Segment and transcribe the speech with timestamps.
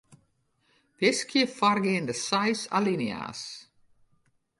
[0.99, 3.41] Wiskje foargeande seis alinea's.